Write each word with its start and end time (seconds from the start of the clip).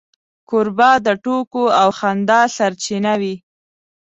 کوربه 0.49 0.91
د 1.05 1.07
ټوکو 1.23 1.63
او 1.81 1.89
خندا 1.99 2.41
سرچینه 2.57 3.13
وي. 3.21 3.35